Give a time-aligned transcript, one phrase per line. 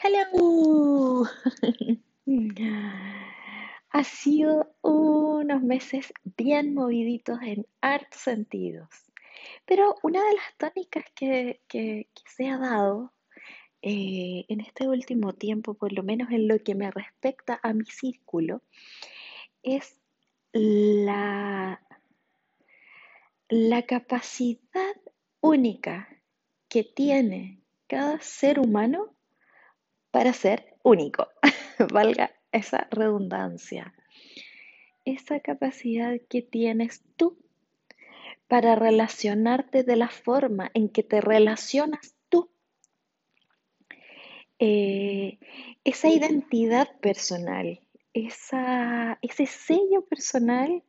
[0.00, 1.26] Hello.
[3.90, 8.88] Ha sido unos meses bien moviditos en hartos sentidos.
[9.64, 11.60] Pero una de las tónicas que,
[12.26, 13.12] se ha dado
[13.82, 17.86] eh, en este último tiempo, por lo menos en lo que me respecta a mi
[17.86, 18.62] círculo,
[19.64, 19.98] es
[20.52, 21.82] la,
[23.48, 24.94] la capacidad
[25.40, 26.08] única
[26.68, 29.17] que tiene cada ser humano
[30.10, 31.28] para ser único,
[31.92, 33.94] valga esa redundancia.
[35.04, 37.38] Esa capacidad que tienes tú
[38.46, 42.50] para relacionarte de la forma en que te relacionas tú.
[44.58, 45.38] Eh,
[45.84, 47.80] esa identidad personal,
[48.12, 50.82] esa, ese sello personal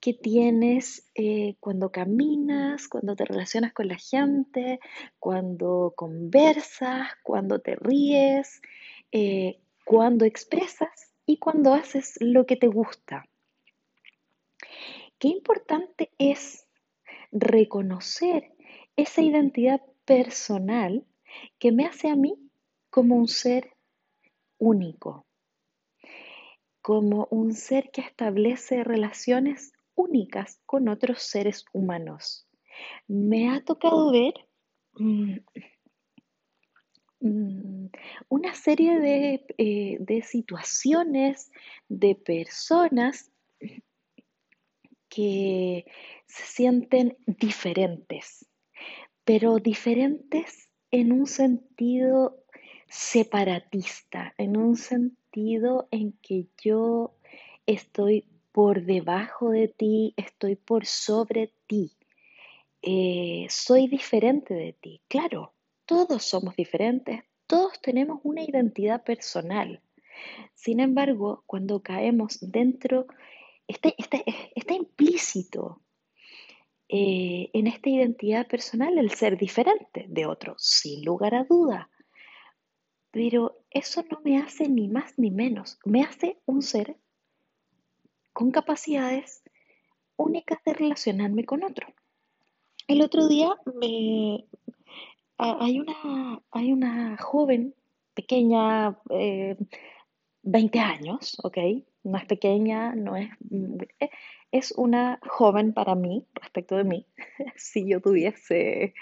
[0.00, 4.80] que tienes eh, cuando caminas, cuando te relacionas con la gente,
[5.18, 8.62] cuando conversas, cuando te ríes,
[9.12, 13.26] eh, cuando expresas y cuando haces lo que te gusta.
[15.18, 16.66] Qué importante es
[17.30, 18.52] reconocer
[18.96, 21.04] esa identidad personal
[21.58, 22.50] que me hace a mí
[22.88, 23.74] como un ser
[24.58, 25.26] único,
[26.80, 32.46] como un ser que establece relaciones únicas con otros seres humanos.
[33.06, 34.34] Me ha tocado ver
[34.94, 35.36] mm,
[37.20, 37.86] mm,
[38.28, 41.50] una serie eh, de, situaciones,
[41.88, 43.30] de personas
[45.08, 45.84] que
[46.26, 48.46] se sienten diferentes,
[49.24, 52.44] pero diferentes en un sentido
[52.88, 57.14] separatista, en un sentido en que yo
[57.66, 61.96] estoy por debajo de ti, estoy por sobre ti.
[62.82, 65.02] Eh, soy diferente de ti.
[65.08, 65.54] Claro,
[65.84, 69.82] todos somos diferentes, todos tenemos una identidad personal.
[70.54, 73.06] Sin embargo, cuando caemos dentro,
[73.66, 75.82] está, implícito
[76.88, 81.90] eh, en esta identidad personal el ser diferente de otro, sin lugar a duda.
[83.10, 86.96] Pero eso no me hace ni más ni menos, me hace un ser
[88.40, 89.42] con capacidades
[90.16, 91.86] únicas de relacionarme con otro.
[92.88, 94.46] El otro día me,
[95.36, 97.74] hay, una, hay una joven
[98.14, 101.58] pequeña, 20 eh, años, ¿ok?
[102.02, 103.28] No es pequeña, no es...
[104.52, 107.06] Es una joven para mí, respecto de mí.
[107.56, 108.94] si yo tuviese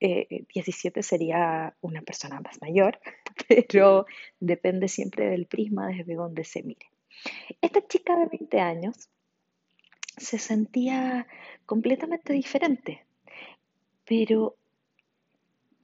[0.00, 2.98] 17 eh, sería una persona más mayor,
[3.48, 4.06] pero
[4.40, 6.91] depende siempre del prisma desde donde se mire.
[7.60, 9.08] Esta chica de 20 años
[10.16, 11.26] se sentía
[11.66, 13.04] completamente diferente,
[14.04, 14.56] pero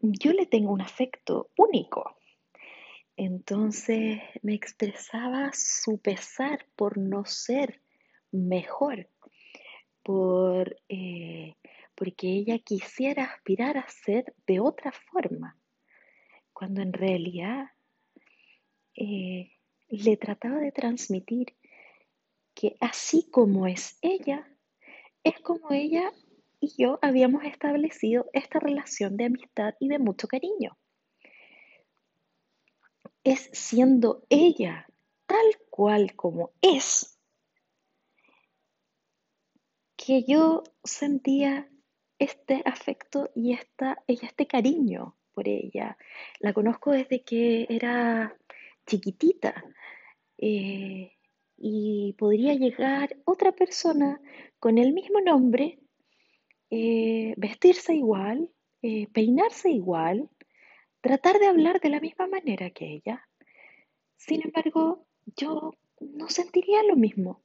[0.00, 2.17] yo le tengo un afecto único.
[3.17, 7.81] Entonces me expresaba su pesar por no ser
[8.31, 9.09] mejor,
[10.05, 11.56] por, eh,
[11.94, 15.59] porque ella quisiera aspirar a ser de otra forma,
[16.53, 17.72] cuando en realidad
[18.94, 19.57] eh,
[19.88, 21.56] le trataba de transmitir
[22.54, 24.49] que así como es ella,
[25.25, 26.12] es como ella
[26.60, 30.76] y yo habíamos establecido esta relación de amistad y de mucho cariño.
[33.22, 34.87] Es siendo ella
[35.26, 37.19] tal cual como es
[39.97, 41.69] que yo sentía
[42.19, 45.97] este afecto y esta, este cariño por ella.
[46.41, 48.37] La conozco desde que era
[48.87, 49.65] chiquitita.
[50.38, 51.12] Eh,
[51.56, 54.21] y podría llegar otra persona
[54.60, 55.81] con el mismo nombre,
[56.71, 58.50] eh, vestirse igual,
[58.82, 60.31] eh, peinarse igual,
[61.00, 63.28] tratar de hablar de la misma manera que ella.
[64.16, 65.06] Sin embargo,
[65.37, 67.43] yo no sentiría lo mismo,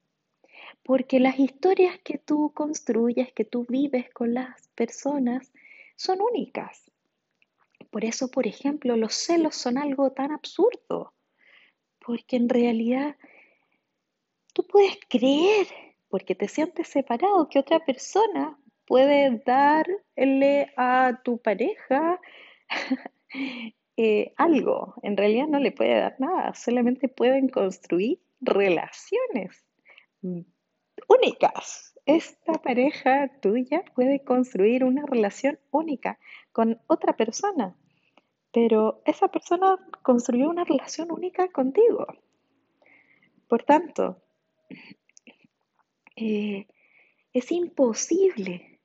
[0.84, 5.52] porque las historias que tú construyes, que tú vives con las personas,
[5.96, 6.92] son únicas.
[7.90, 11.14] Por eso, por ejemplo, los celos son algo tan absurdo
[12.06, 13.16] porque en realidad
[14.54, 15.68] tú puedes creer,
[16.10, 22.20] porque te sientes separado, que otra persona puede darle a tu pareja
[23.98, 24.96] eh, algo.
[25.02, 29.66] En realidad no le puede dar nada, solamente pueden construir relaciones
[31.08, 31.94] únicas.
[32.06, 36.20] Esta pareja tuya puede construir una relación única
[36.52, 37.78] con otra persona
[38.54, 42.06] pero esa persona construyó una relación única contigo.
[43.48, 44.22] Por tanto,
[46.16, 46.68] eh,
[47.34, 48.80] es imposible,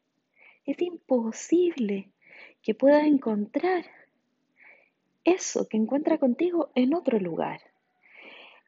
[0.64, 2.10] es imposible
[2.62, 3.84] que pueda encontrar
[5.24, 7.60] eso que encuentra contigo en otro lugar.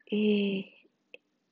[0.05, 0.71] Eh,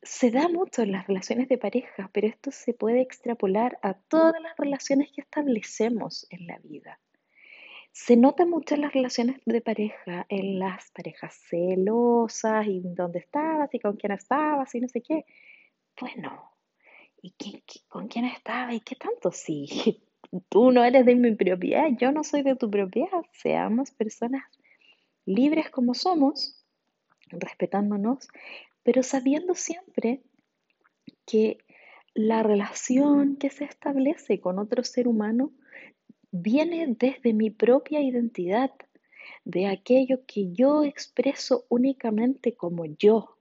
[0.04, 4.40] se da mucho en las relaciones de pareja, pero esto se puede extrapolar a todas
[4.42, 7.00] las relaciones que establecemos en la vida.
[8.06, 13.72] Se nota mucho en las relaciones de pareja, en las parejas celosas y dónde estabas
[13.74, 15.25] y con quién estabas y no sé qué.
[16.00, 16.56] Bueno,
[17.22, 17.36] ¿y
[17.90, 19.31] con quién estabas y qué tanto?
[19.36, 20.01] Si
[20.48, 24.44] tú no eres de mi propiedad, yo no soy de tu propiedad, seamos personas
[25.25, 26.66] libres como somos,
[27.28, 28.30] respetándonos,
[28.81, 30.24] pero sabiendo siempre
[31.25, 31.57] que
[32.13, 35.51] la relación que se establece con otro ser humano
[36.31, 38.71] viene desde mi propia identidad,
[39.45, 43.37] de aquello que yo expreso únicamente como yo.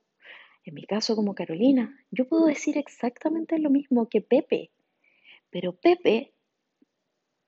[0.65, 4.71] En mi caso como Carolina, yo puedo decir exactamente lo mismo que Pepe,
[5.51, 6.35] pero Pepe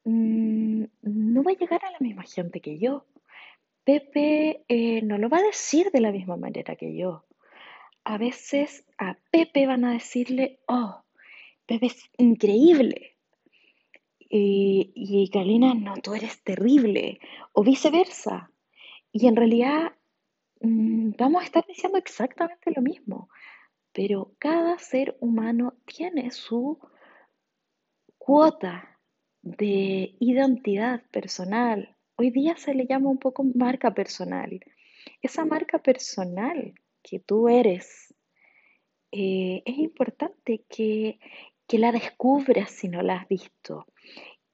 [0.05, 3.07] mm, no va a llegar a la misma gente que yo.
[3.85, 7.25] Pepe eh, no lo va a decir de la misma manera que yo.
[8.05, 11.03] A veces a Pepe van a decirle, oh,
[11.67, 13.10] Pepe es increíble.
[14.31, 17.21] Y Carolina, no, tú eres terrible.
[17.53, 18.51] O viceversa.
[19.13, 19.93] Y en realidad
[20.61, 23.29] mm, vamos a estar diciendo exactamente lo mismo.
[23.93, 26.79] Pero cada ser humano tiene su
[28.19, 29.01] cuota
[29.43, 34.61] de identidad personal, Hoy día se le llama un poco marca personal.
[35.23, 38.15] Esa marca personal que tú eres,
[39.11, 41.19] eh, es importante que,
[41.79, 43.87] la descubras si no la has visto,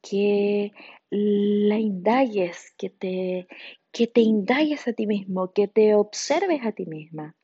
[0.03, 0.73] que
[1.11, 3.49] la indagues, que te,
[3.93, 7.35] que te indagues a ti mismo, que te observes a ti misma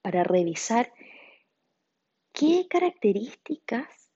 [0.00, 0.92] para revisar
[2.32, 4.10] qué características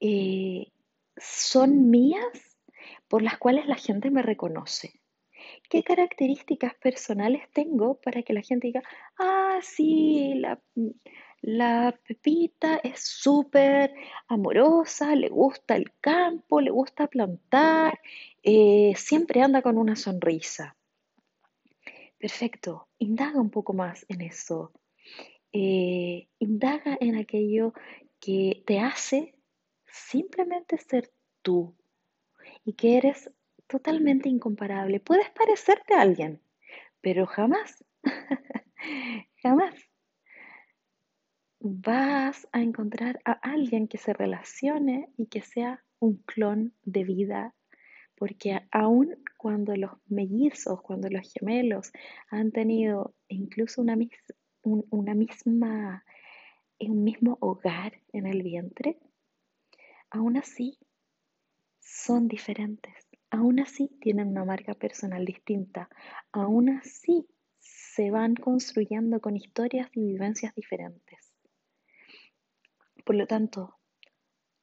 [0.00, 0.72] eh,
[1.16, 2.58] son mías
[3.08, 5.00] por las cuales la gente me reconoce.
[5.68, 8.82] ¿Qué características personales tengo para que la gente diga,
[9.18, 10.60] ah, sí, la,
[11.46, 13.92] la Pepita es súper
[14.28, 18.00] amorosa, le gusta el campo, le gusta plantar,
[18.42, 20.74] eh, siempre anda con una sonrisa?
[22.18, 24.72] Perfecto, indaga un poco más en eso.
[25.52, 27.74] Eh, indaga en aquello
[28.20, 29.34] que te hace
[29.84, 31.12] simplemente ser
[31.42, 31.74] tú,
[32.64, 33.30] y que eres
[33.66, 34.98] totalmente incomparable.
[34.98, 36.40] Puedes parecerte a alguien,
[37.02, 37.84] pero jamás,
[39.42, 39.74] jamás
[41.66, 47.54] vas a encontrar a alguien que se relacione y que sea un clon de vida,
[48.16, 51.90] porque aun cuando los mellizos, cuando los gemelos
[52.28, 53.96] han tenido incluso una,
[54.62, 56.04] una misma,
[56.80, 58.98] un mismo hogar en el vientre,
[60.10, 60.78] aún así
[61.80, 62.94] son diferentes.
[63.30, 65.88] Aún así tienen una marca personal distinta.
[66.30, 67.26] Aún así
[67.58, 71.23] se van construyendo con historias y vivencias diferentes.
[73.04, 73.76] Por lo tanto,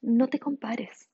[0.01, 1.09] no te compares.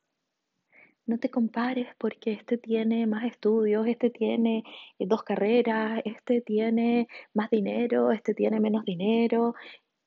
[1.06, 4.64] No te compares porque este tiene más estudios, este tiene
[5.00, 9.56] eh, dos carreras, este tiene más dinero, este tiene menos dinero.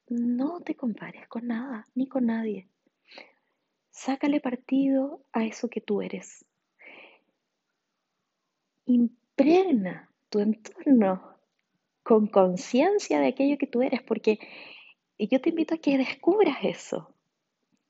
[0.09, 2.69] No te compares con nada, ni con nadie.
[3.91, 6.45] Sácale partido a eso que tú eres.
[8.87, 11.37] Impregna tu entorno
[12.03, 14.39] con conciencia de aquello que tú eres, porque
[15.29, 17.15] yo te invito a que descubras eso,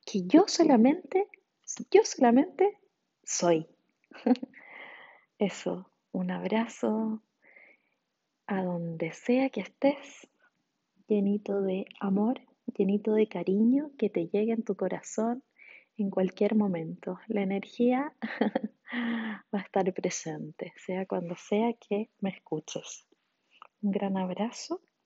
[0.05, 1.29] que yo solamente,
[1.91, 2.79] yo solamente
[3.23, 3.67] soy.
[5.39, 7.23] Eso, un abrazo
[8.47, 10.29] a donde sea que estés,
[11.07, 12.41] llenito de amor,
[12.77, 15.43] llenito de cariño, que te llegue en tu corazón
[15.97, 17.19] en cualquier momento.
[17.29, 18.15] La energía
[18.93, 23.07] va a estar presente, sea cuando sea que me escuches.
[23.83, 24.83] Un gran abrazo